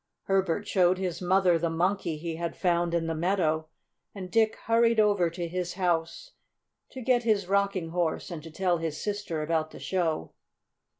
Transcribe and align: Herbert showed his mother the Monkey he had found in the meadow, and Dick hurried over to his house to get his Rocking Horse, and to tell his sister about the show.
Herbert 0.23 0.67
showed 0.67 0.97
his 0.97 1.21
mother 1.21 1.59
the 1.59 1.69
Monkey 1.69 2.17
he 2.17 2.35
had 2.37 2.57
found 2.57 2.95
in 2.95 3.05
the 3.05 3.13
meadow, 3.13 3.67
and 4.15 4.31
Dick 4.31 4.55
hurried 4.65 4.99
over 4.99 5.29
to 5.29 5.47
his 5.47 5.73
house 5.75 6.31
to 6.89 7.03
get 7.03 7.21
his 7.21 7.45
Rocking 7.47 7.89
Horse, 7.89 8.31
and 8.31 8.41
to 8.41 8.49
tell 8.49 8.79
his 8.79 8.99
sister 8.99 9.43
about 9.43 9.69
the 9.69 9.79
show. 9.79 10.33